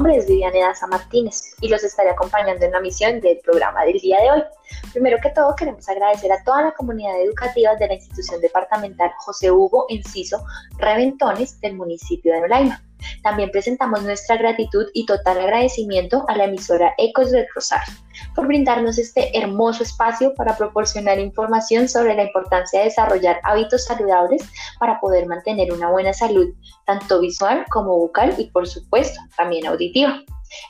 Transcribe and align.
nombre 0.00 0.16
es 0.16 0.26
Viviane 0.26 0.60
Daza 0.60 0.86
Martínez 0.86 1.54
y 1.60 1.68
los 1.68 1.84
estaré 1.84 2.08
acompañando 2.08 2.64
en 2.64 2.72
la 2.72 2.80
misión 2.80 3.20
del 3.20 3.38
programa 3.40 3.84
del 3.84 3.98
día 3.98 4.18
de 4.18 4.30
hoy. 4.30 4.42
Primero 4.94 5.18
que 5.22 5.28
todo, 5.28 5.54
queremos 5.54 5.86
agradecer 5.90 6.32
a 6.32 6.42
toda 6.42 6.62
la 6.62 6.72
comunidad 6.72 7.20
educativa 7.20 7.76
de 7.76 7.86
la 7.86 7.94
institución 7.96 8.40
departamental 8.40 9.10
José 9.18 9.50
Hugo 9.50 9.84
Enciso 9.90 10.42
Reventones 10.78 11.60
del 11.60 11.74
municipio 11.74 12.32
de 12.32 12.40
Nolaima. 12.40 12.82
También 13.22 13.50
presentamos 13.50 14.02
nuestra 14.02 14.36
gratitud 14.36 14.86
y 14.94 15.06
total 15.06 15.40
agradecimiento 15.40 16.24
a 16.28 16.36
la 16.36 16.44
emisora 16.44 16.94
Ecos 16.98 17.30
del 17.30 17.46
Rosario 17.54 17.94
por 18.34 18.46
brindarnos 18.46 18.98
este 18.98 19.36
hermoso 19.36 19.82
espacio 19.82 20.34
para 20.34 20.56
proporcionar 20.56 21.18
información 21.18 21.88
sobre 21.88 22.14
la 22.14 22.24
importancia 22.24 22.80
de 22.80 22.86
desarrollar 22.86 23.40
hábitos 23.44 23.84
saludables 23.84 24.42
para 24.78 25.00
poder 25.00 25.26
mantener 25.26 25.72
una 25.72 25.90
buena 25.90 26.12
salud, 26.12 26.48
tanto 26.86 27.20
visual 27.20 27.64
como 27.70 27.96
bucal 27.96 28.34
y 28.38 28.50
por 28.50 28.66
supuesto 28.66 29.20
también 29.36 29.66
auditiva. 29.66 30.20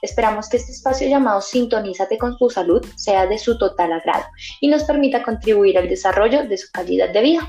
Esperamos 0.03 0.49
que 0.49 0.59
este 0.59 0.73
espacio 0.73 1.09
llamado 1.09 1.41
Sintonízate 1.41 2.19
con 2.19 2.37
tu 2.37 2.51
salud 2.51 2.85
sea 2.97 3.27
de 3.27 3.39
su 3.39 3.57
total 3.59 3.93
agrado 3.93 4.25
y 4.61 4.69
nos 4.69 4.85
permita 4.85 5.23
contribuir 5.23 5.79
al 5.79 5.89
desarrollo 5.89 6.47
de 6.47 6.59
su 6.59 6.71
calidad 6.71 7.11
de 7.11 7.23
vida. 7.23 7.49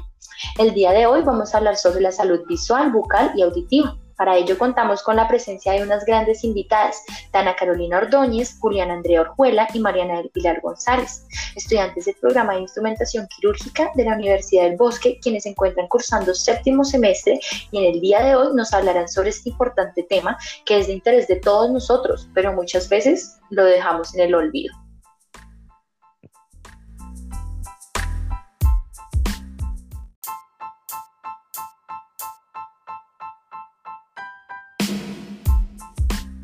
El 0.57 0.73
día 0.73 0.91
de 0.91 1.05
hoy 1.05 1.21
vamos 1.23 1.53
a 1.53 1.57
hablar 1.57 1.75
sobre 1.75 2.01
la 2.01 2.11
salud 2.11 2.41
visual, 2.47 2.91
bucal 2.91 3.33
y 3.35 3.41
auditiva. 3.41 3.97
Para 4.21 4.37
ello 4.37 4.55
contamos 4.55 5.01
con 5.01 5.15
la 5.15 5.27
presencia 5.27 5.73
de 5.73 5.81
unas 5.81 6.05
grandes 6.05 6.43
invitadas, 6.43 7.01
Dana 7.33 7.55
Carolina 7.55 7.97
Ordóñez, 7.97 8.55
Julián 8.59 8.91
Andrea 8.91 9.21
Orjuela 9.21 9.67
y 9.73 9.79
Mariana 9.79 10.17
del 10.17 10.29
Pilar 10.29 10.61
González, 10.61 11.25
estudiantes 11.55 12.05
del 12.05 12.13
programa 12.21 12.53
de 12.53 12.59
instrumentación 12.59 13.27
quirúrgica 13.35 13.89
de 13.95 14.05
la 14.05 14.13
Universidad 14.13 14.65
del 14.65 14.77
Bosque, 14.77 15.17
quienes 15.23 15.41
se 15.41 15.49
encuentran 15.49 15.87
cursando 15.87 16.35
séptimo 16.35 16.83
semestre 16.83 17.39
y 17.71 17.79
en 17.79 17.95
el 17.95 17.99
día 17.99 18.21
de 18.21 18.35
hoy 18.35 18.49
nos 18.53 18.71
hablarán 18.75 19.09
sobre 19.09 19.31
este 19.31 19.49
importante 19.49 20.03
tema 20.03 20.37
que 20.65 20.77
es 20.77 20.85
de 20.85 20.93
interés 20.93 21.27
de 21.27 21.37
todos 21.37 21.71
nosotros, 21.71 22.29
pero 22.35 22.53
muchas 22.53 22.89
veces 22.89 23.39
lo 23.49 23.65
dejamos 23.65 24.13
en 24.13 24.21
el 24.21 24.35
olvido. 24.35 24.80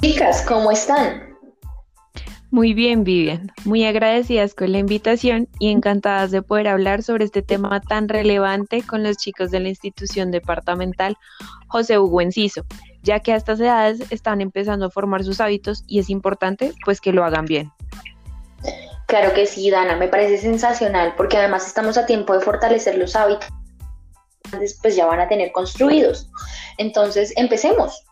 Chicas, 0.07 0.41
¿cómo 0.47 0.71
están? 0.71 1.35
Muy 2.49 2.73
bien, 2.73 3.03
Vivian. 3.03 3.51
Muy 3.65 3.83
agradecidas 3.83 4.55
con 4.55 4.71
la 4.71 4.77
invitación 4.77 5.49
y 5.59 5.69
encantadas 5.69 6.31
de 6.31 6.41
poder 6.41 6.69
hablar 6.69 7.03
sobre 7.03 7.25
este 7.25 7.41
tema 7.41 7.81
tan 7.81 8.07
relevante 8.07 8.83
con 8.83 9.03
los 9.03 9.17
chicos 9.17 9.51
de 9.51 9.59
la 9.59 9.67
institución 9.67 10.31
departamental 10.31 11.17
José 11.67 11.99
Hugo 11.99 12.21
Enciso, 12.21 12.63
ya 13.03 13.19
que 13.19 13.33
a 13.33 13.35
estas 13.35 13.59
edades 13.59 14.09
están 14.09 14.39
empezando 14.39 14.85
a 14.85 14.89
formar 14.89 15.25
sus 15.25 15.41
hábitos 15.41 15.83
y 15.87 15.99
es 15.99 16.09
importante 16.09 16.73
pues 16.85 17.01
que 17.01 17.11
lo 17.11 17.25
hagan 17.25 17.43
bien. 17.43 17.73
Claro 19.07 19.33
que 19.33 19.45
sí, 19.45 19.69
Dana, 19.69 19.97
me 19.97 20.07
parece 20.07 20.37
sensacional 20.37 21.15
porque 21.17 21.35
además 21.35 21.67
estamos 21.67 21.97
a 21.97 22.05
tiempo 22.05 22.33
de 22.33 22.39
fortalecer 22.39 22.97
los 22.97 23.13
hábitos, 23.17 23.49
pues 24.81 24.95
ya 24.95 25.05
van 25.05 25.19
a 25.19 25.27
tener 25.27 25.51
construidos. 25.51 26.29
Entonces, 26.77 27.33
empecemos. 27.35 28.05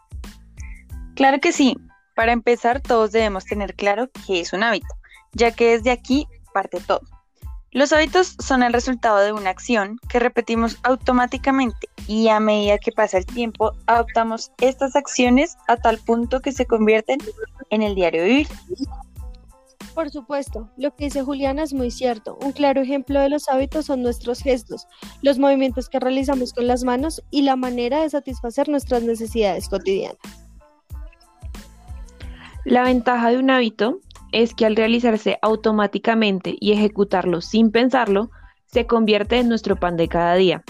Claro 1.15 1.39
que 1.39 1.53
sí. 1.53 1.77
Para 2.15 2.31
empezar, 2.31 2.81
todos 2.81 3.11
debemos 3.11 3.45
tener 3.45 3.75
claro 3.75 4.09
qué 4.25 4.39
es 4.39 4.53
un 4.53 4.63
hábito, 4.63 4.87
ya 5.33 5.51
que 5.51 5.71
desde 5.71 5.91
aquí 5.91 6.27
parte 6.53 6.79
todo. 6.79 7.01
Los 7.71 7.91
hábitos 7.91 8.37
son 8.39 8.63
el 8.63 8.71
resultado 8.71 9.17
de 9.17 9.33
una 9.33 9.49
acción 9.49 9.99
que 10.07 10.19
repetimos 10.19 10.77
automáticamente 10.83 11.89
y 12.07 12.29
a 12.29 12.39
medida 12.39 12.77
que 12.77 12.93
pasa 12.93 13.17
el 13.17 13.25
tiempo 13.25 13.73
adoptamos 13.85 14.49
estas 14.61 14.95
acciones 14.95 15.57
a 15.67 15.75
tal 15.75 15.97
punto 15.97 16.39
que 16.39 16.53
se 16.53 16.65
convierten 16.65 17.19
en 17.71 17.81
el 17.81 17.93
diario 17.93 18.23
vivir. 18.23 18.47
Por 19.93 20.09
supuesto, 20.09 20.69
lo 20.77 20.95
que 20.95 21.05
dice 21.05 21.21
Juliana 21.23 21.63
es 21.63 21.73
muy 21.73 21.91
cierto. 21.91 22.37
Un 22.41 22.53
claro 22.53 22.81
ejemplo 22.81 23.19
de 23.19 23.27
los 23.27 23.49
hábitos 23.49 23.87
son 23.87 24.01
nuestros 24.01 24.39
gestos, 24.39 24.87
los 25.21 25.37
movimientos 25.37 25.89
que 25.89 25.99
realizamos 25.99 26.53
con 26.53 26.67
las 26.67 26.85
manos 26.85 27.21
y 27.29 27.41
la 27.41 27.57
manera 27.57 28.01
de 28.01 28.09
satisfacer 28.09 28.69
nuestras 28.69 29.03
necesidades 29.03 29.67
cotidianas. 29.67 30.44
La 32.65 32.81
ventaja 32.81 33.29
de 33.29 33.37
un 33.37 33.51
hábito 33.51 33.99
es 34.31 34.55
que 34.55 34.65
al 34.65 34.75
realizarse 34.75 35.37
automáticamente 35.43 36.55
y 36.59 36.71
ejecutarlo 36.71 37.39
sin 37.41 37.69
pensarlo, 37.69 38.31
se 38.65 38.87
convierte 38.87 39.37
en 39.37 39.49
nuestro 39.49 39.75
pan 39.75 39.97
de 39.97 40.07
cada 40.07 40.33
día. 40.33 40.63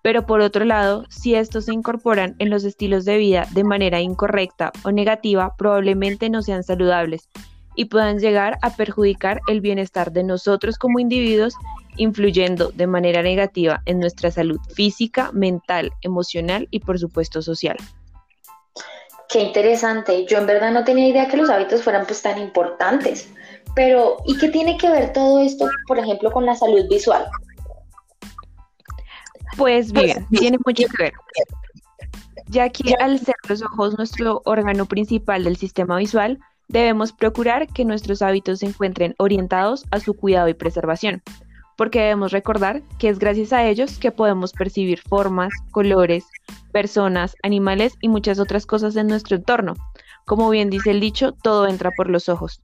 Pero 0.00 0.26
por 0.26 0.42
otro 0.42 0.64
lado, 0.64 1.06
si 1.10 1.34
estos 1.34 1.64
se 1.64 1.74
incorporan 1.74 2.36
en 2.38 2.50
los 2.50 2.62
estilos 2.62 3.04
de 3.04 3.18
vida 3.18 3.48
de 3.50 3.64
manera 3.64 4.00
incorrecta 4.00 4.70
o 4.84 4.92
negativa, 4.92 5.56
probablemente 5.58 6.30
no 6.30 6.40
sean 6.40 6.62
saludables 6.62 7.28
y 7.74 7.86
puedan 7.86 8.20
llegar 8.20 8.56
a 8.62 8.76
perjudicar 8.76 9.40
el 9.48 9.60
bienestar 9.60 10.12
de 10.12 10.22
nosotros 10.22 10.78
como 10.78 11.00
individuos, 11.00 11.54
influyendo 11.96 12.70
de 12.70 12.86
manera 12.86 13.22
negativa 13.22 13.82
en 13.86 13.98
nuestra 13.98 14.30
salud 14.30 14.60
física, 14.72 15.32
mental, 15.32 15.90
emocional 16.02 16.68
y 16.70 16.78
por 16.78 17.00
supuesto 17.00 17.42
social. 17.42 17.76
Qué 19.30 19.40
interesante. 19.40 20.26
Yo 20.26 20.38
en 20.38 20.46
verdad 20.46 20.72
no 20.72 20.84
tenía 20.84 21.08
idea 21.08 21.28
que 21.28 21.36
los 21.36 21.48
hábitos 21.50 21.82
fueran 21.82 22.04
pues 22.06 22.20
tan 22.20 22.38
importantes. 22.38 23.28
Pero, 23.74 24.16
¿y 24.26 24.36
qué 24.38 24.48
tiene 24.48 24.76
que 24.76 24.90
ver 24.90 25.12
todo 25.12 25.40
esto, 25.40 25.68
por 25.86 25.98
ejemplo, 25.98 26.32
con 26.32 26.44
la 26.44 26.56
salud 26.56 26.84
visual? 26.88 27.24
Pues 29.56 29.92
bien, 29.92 30.26
tiene 30.30 30.58
mucho 30.66 30.88
que 30.88 31.04
ver. 31.04 31.12
Ya 32.46 32.68
que 32.70 32.94
al 32.98 33.20
ser 33.20 33.36
los 33.48 33.62
ojos 33.62 33.96
nuestro 33.96 34.42
órgano 34.44 34.86
principal 34.86 35.44
del 35.44 35.56
sistema 35.56 35.96
visual, 35.96 36.40
debemos 36.66 37.12
procurar 37.12 37.68
que 37.68 37.84
nuestros 37.84 38.22
hábitos 38.22 38.60
se 38.60 38.66
encuentren 38.66 39.14
orientados 39.18 39.84
a 39.92 40.00
su 40.00 40.14
cuidado 40.14 40.48
y 40.48 40.54
preservación 40.54 41.22
porque 41.80 42.00
debemos 42.00 42.30
recordar 42.30 42.82
que 42.98 43.08
es 43.08 43.18
gracias 43.18 43.54
a 43.54 43.66
ellos 43.66 43.98
que 43.98 44.10
podemos 44.10 44.52
percibir 44.52 45.00
formas, 45.00 45.50
colores, 45.70 46.26
personas, 46.72 47.34
animales 47.42 47.94
y 48.02 48.10
muchas 48.10 48.38
otras 48.38 48.66
cosas 48.66 48.96
en 48.96 49.06
nuestro 49.06 49.38
entorno. 49.38 49.72
Como 50.26 50.50
bien 50.50 50.68
dice 50.68 50.90
el 50.90 51.00
dicho, 51.00 51.32
todo 51.32 51.66
entra 51.66 51.90
por 51.96 52.10
los 52.10 52.28
ojos. 52.28 52.60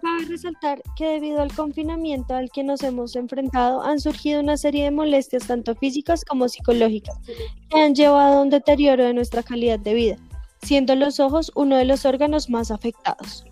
Cabe 0.00 0.24
resaltar 0.30 0.80
que 0.96 1.08
debido 1.08 1.42
al 1.42 1.52
confinamiento 1.52 2.34
al 2.34 2.50
que 2.50 2.64
nos 2.64 2.82
hemos 2.82 3.14
enfrentado 3.16 3.82
han 3.82 4.00
surgido 4.00 4.40
una 4.40 4.56
serie 4.56 4.84
de 4.84 4.90
molestias 4.90 5.46
tanto 5.46 5.74
físicas 5.74 6.24
como 6.24 6.48
psicológicas 6.48 7.18
que 7.68 7.78
han 7.78 7.94
llevado 7.94 8.38
a 8.38 8.42
un 8.44 8.48
deterioro 8.48 9.04
de 9.04 9.12
nuestra 9.12 9.42
calidad 9.42 9.78
de 9.78 9.92
vida, 9.92 10.16
siendo 10.62 10.94
los 10.94 11.20
ojos 11.20 11.52
uno 11.54 11.76
de 11.76 11.84
los 11.84 12.06
órganos 12.06 12.48
más 12.48 12.70
afectados. 12.70 13.44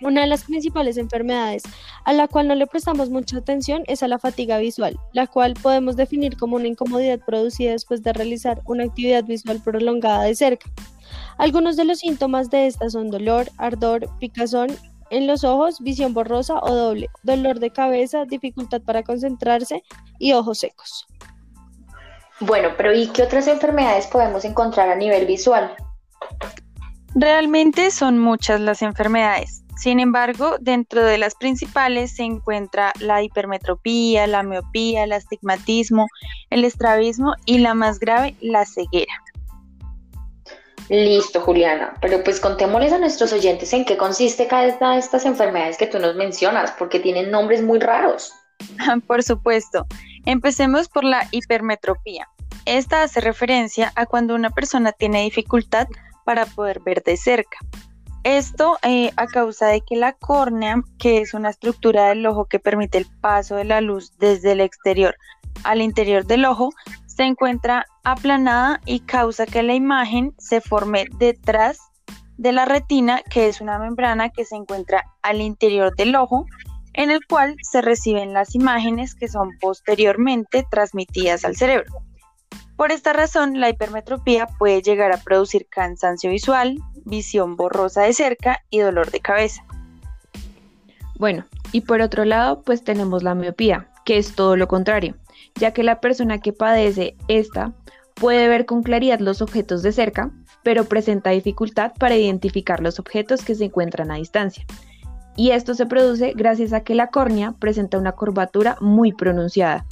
Una 0.00 0.20
de 0.20 0.26
las 0.28 0.44
principales 0.44 0.96
enfermedades 0.96 1.64
a 2.04 2.12
la 2.12 2.28
cual 2.28 2.48
no 2.48 2.54
le 2.54 2.66
prestamos 2.66 3.10
mucha 3.10 3.38
atención 3.38 3.82
es 3.88 4.02
a 4.02 4.08
la 4.08 4.18
fatiga 4.18 4.58
visual, 4.58 4.98
la 5.12 5.26
cual 5.26 5.54
podemos 5.54 5.96
definir 5.96 6.36
como 6.36 6.56
una 6.56 6.68
incomodidad 6.68 7.18
producida 7.18 7.72
después 7.72 8.02
de 8.02 8.12
realizar 8.12 8.62
una 8.64 8.84
actividad 8.84 9.24
visual 9.24 9.60
prolongada 9.62 10.22
de 10.22 10.36
cerca. 10.36 10.70
Algunos 11.36 11.76
de 11.76 11.84
los 11.84 11.98
síntomas 11.98 12.50
de 12.50 12.66
esta 12.66 12.90
son 12.90 13.10
dolor, 13.10 13.48
ardor, 13.56 14.08
picazón 14.18 14.68
en 15.10 15.26
los 15.26 15.42
ojos, 15.42 15.80
visión 15.80 16.14
borrosa 16.14 16.58
o 16.60 16.74
doble, 16.74 17.08
dolor 17.22 17.58
de 17.58 17.70
cabeza, 17.70 18.24
dificultad 18.24 18.82
para 18.82 19.02
concentrarse 19.02 19.82
y 20.18 20.32
ojos 20.32 20.58
secos. 20.58 21.06
Bueno, 22.40 22.70
pero 22.76 22.94
¿y 22.94 23.08
qué 23.08 23.24
otras 23.24 23.48
enfermedades 23.48 24.06
podemos 24.06 24.44
encontrar 24.44 24.88
a 24.90 24.94
nivel 24.94 25.26
visual? 25.26 25.74
Realmente 27.14 27.90
son 27.90 28.18
muchas 28.18 28.60
las 28.60 28.82
enfermedades. 28.82 29.64
Sin 29.78 30.00
embargo, 30.00 30.56
dentro 30.60 31.04
de 31.04 31.18
las 31.18 31.36
principales 31.36 32.16
se 32.16 32.24
encuentra 32.24 32.92
la 32.98 33.22
hipermetropía, 33.22 34.26
la 34.26 34.42
miopía, 34.42 35.04
el 35.04 35.12
astigmatismo, 35.12 36.08
el 36.50 36.64
estrabismo 36.64 37.34
y 37.46 37.58
la 37.58 37.74
más 37.74 38.00
grave, 38.00 38.34
la 38.40 38.66
ceguera. 38.66 39.12
Listo, 40.88 41.40
Juliana, 41.42 41.94
pero 42.00 42.24
pues 42.24 42.40
contémosles 42.40 42.92
a 42.92 42.98
nuestros 42.98 43.32
oyentes 43.32 43.72
en 43.72 43.84
qué 43.84 43.96
consiste 43.96 44.48
cada 44.48 44.76
una 44.76 44.94
de 44.94 44.98
estas 44.98 45.24
enfermedades 45.26 45.78
que 45.78 45.86
tú 45.86 46.00
nos 46.00 46.16
mencionas, 46.16 46.72
porque 46.72 46.98
tienen 46.98 47.30
nombres 47.30 47.62
muy 47.62 47.78
raros. 47.78 48.32
Por 49.06 49.22
supuesto. 49.22 49.86
Empecemos 50.24 50.88
por 50.88 51.04
la 51.04 51.26
hipermetropía. 51.30 52.28
Esta 52.66 53.02
hace 53.02 53.20
referencia 53.20 53.92
a 53.94 54.06
cuando 54.06 54.34
una 54.34 54.50
persona 54.50 54.92
tiene 54.92 55.22
dificultad 55.22 55.86
para 56.24 56.44
poder 56.44 56.80
ver 56.80 57.02
de 57.02 57.16
cerca. 57.16 57.58
Esto 58.24 58.78
eh, 58.82 59.10
a 59.16 59.26
causa 59.26 59.66
de 59.66 59.80
que 59.80 59.96
la 59.96 60.12
córnea, 60.12 60.82
que 60.98 61.18
es 61.18 61.34
una 61.34 61.50
estructura 61.50 62.08
del 62.08 62.26
ojo 62.26 62.46
que 62.46 62.58
permite 62.58 62.98
el 62.98 63.06
paso 63.20 63.56
de 63.56 63.64
la 63.64 63.80
luz 63.80 64.18
desde 64.18 64.52
el 64.52 64.60
exterior 64.60 65.14
al 65.64 65.80
interior 65.80 66.24
del 66.26 66.44
ojo, 66.44 66.70
se 67.06 67.24
encuentra 67.24 67.86
aplanada 68.04 68.80
y 68.84 69.00
causa 69.00 69.46
que 69.46 69.62
la 69.62 69.74
imagen 69.74 70.34
se 70.38 70.60
forme 70.60 71.06
detrás 71.18 71.80
de 72.36 72.52
la 72.52 72.64
retina, 72.64 73.22
que 73.28 73.48
es 73.48 73.60
una 73.60 73.78
membrana 73.78 74.30
que 74.30 74.44
se 74.44 74.54
encuentra 74.54 75.04
al 75.22 75.40
interior 75.40 75.94
del 75.96 76.14
ojo, 76.14 76.46
en 76.94 77.10
el 77.10 77.20
cual 77.26 77.56
se 77.62 77.82
reciben 77.82 78.32
las 78.32 78.54
imágenes 78.54 79.14
que 79.14 79.28
son 79.28 79.50
posteriormente 79.60 80.64
transmitidas 80.70 81.44
al 81.44 81.56
cerebro. 81.56 81.92
Por 82.78 82.92
esta 82.92 83.12
razón, 83.12 83.58
la 83.58 83.70
hipermetropía 83.70 84.46
puede 84.46 84.82
llegar 84.82 85.10
a 85.10 85.16
producir 85.16 85.66
cansancio 85.68 86.30
visual, 86.30 86.78
visión 87.04 87.56
borrosa 87.56 88.02
de 88.02 88.12
cerca 88.12 88.60
y 88.70 88.78
dolor 88.78 89.10
de 89.10 89.18
cabeza. 89.18 89.64
Bueno, 91.18 91.44
y 91.72 91.80
por 91.80 92.00
otro 92.02 92.24
lado, 92.24 92.62
pues 92.62 92.84
tenemos 92.84 93.24
la 93.24 93.34
miopía, 93.34 93.88
que 94.04 94.16
es 94.16 94.36
todo 94.36 94.56
lo 94.56 94.68
contrario, 94.68 95.16
ya 95.56 95.72
que 95.72 95.82
la 95.82 96.00
persona 96.00 96.38
que 96.38 96.52
padece 96.52 97.16
esta 97.26 97.72
puede 98.14 98.46
ver 98.46 98.64
con 98.64 98.84
claridad 98.84 99.18
los 99.18 99.42
objetos 99.42 99.82
de 99.82 99.90
cerca, 99.90 100.30
pero 100.62 100.84
presenta 100.84 101.30
dificultad 101.30 101.94
para 101.98 102.14
identificar 102.14 102.78
los 102.78 103.00
objetos 103.00 103.42
que 103.42 103.56
se 103.56 103.64
encuentran 103.64 104.12
a 104.12 104.18
distancia. 104.18 104.64
Y 105.34 105.50
esto 105.50 105.74
se 105.74 105.86
produce 105.86 106.32
gracias 106.36 106.72
a 106.72 106.84
que 106.84 106.94
la 106.94 107.08
córnea 107.08 107.56
presenta 107.58 107.98
una 107.98 108.12
curvatura 108.12 108.76
muy 108.80 109.12
pronunciada. 109.12 109.84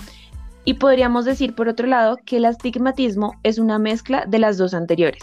Y 0.67 0.75
podríamos 0.75 1.25
decir, 1.25 1.55
por 1.55 1.69
otro 1.69 1.87
lado, 1.87 2.19
que 2.27 2.39
el 2.39 2.45
astigmatismo 2.45 3.35
es 3.45 3.59
una 3.59 3.79
mezcla 3.79 4.27
de 4.27 4.41
las 4.41 4.59
dos 4.59 4.75
anteriores, 4.75 5.23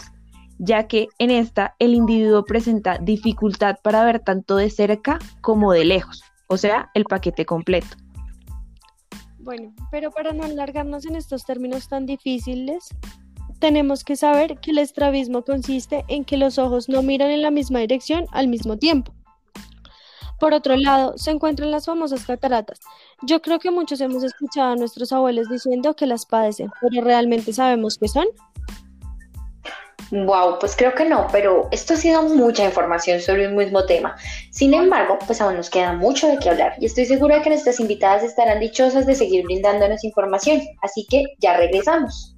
ya 0.58 0.88
que 0.88 1.06
en 1.18 1.30
esta 1.30 1.76
el 1.78 1.92
individuo 1.92 2.46
presenta 2.46 2.96
dificultad 2.96 3.76
para 3.82 4.04
ver 4.06 4.20
tanto 4.20 4.56
de 4.56 4.70
cerca 4.70 5.18
como 5.42 5.72
de 5.72 5.84
lejos, 5.84 6.24
o 6.48 6.56
sea, 6.56 6.90
el 6.94 7.04
paquete 7.04 7.44
completo. 7.44 7.88
Bueno, 9.38 9.74
pero 9.90 10.10
para 10.10 10.32
no 10.32 10.44
alargarnos 10.44 11.04
en 11.04 11.14
estos 11.14 11.44
términos 11.44 11.88
tan 11.88 12.06
difíciles, 12.06 12.88
tenemos 13.58 14.02
que 14.02 14.16
saber 14.16 14.58
que 14.60 14.70
el 14.70 14.78
estrabismo 14.78 15.44
consiste 15.44 16.06
en 16.08 16.24
que 16.24 16.38
los 16.38 16.58
ojos 16.58 16.88
no 16.88 17.02
miran 17.02 17.30
en 17.30 17.42
la 17.42 17.50
misma 17.50 17.80
dirección 17.80 18.24
al 18.32 18.48
mismo 18.48 18.78
tiempo. 18.78 19.12
Por 20.44 20.52
otro 20.52 20.76
lado, 20.76 21.16
se 21.16 21.30
encuentran 21.30 21.70
las 21.70 21.86
famosas 21.86 22.26
cataratas. 22.26 22.78
Yo 23.22 23.40
creo 23.40 23.58
que 23.58 23.70
muchos 23.70 24.02
hemos 24.02 24.22
escuchado 24.22 24.72
a 24.72 24.76
nuestros 24.76 25.10
abuelos 25.10 25.48
diciendo 25.48 25.96
que 25.96 26.06
las 26.06 26.26
padecen, 26.26 26.70
pero 26.82 27.02
¿realmente 27.02 27.54
sabemos 27.54 27.96
qué 27.96 28.08
son? 28.08 28.26
Wow, 30.10 30.58
pues 30.60 30.76
creo 30.76 30.94
que 30.94 31.06
no, 31.06 31.28
pero 31.32 31.66
esto 31.72 31.94
ha 31.94 31.96
sido 31.96 32.22
mucha 32.24 32.62
información 32.62 33.22
sobre 33.22 33.48
un 33.48 33.56
mismo 33.56 33.86
tema. 33.86 34.16
Sin 34.50 34.74
embargo, 34.74 35.18
pues 35.26 35.40
aún 35.40 35.56
nos 35.56 35.70
queda 35.70 35.94
mucho 35.94 36.28
de 36.28 36.38
qué 36.38 36.50
hablar 36.50 36.74
y 36.78 36.84
estoy 36.84 37.06
segura 37.06 37.40
que 37.40 37.48
nuestras 37.48 37.80
invitadas 37.80 38.22
estarán 38.22 38.60
dichosas 38.60 39.06
de 39.06 39.14
seguir 39.14 39.44
brindándonos 39.44 40.04
información, 40.04 40.60
así 40.82 41.06
que 41.08 41.24
ya 41.38 41.56
regresamos. 41.56 42.33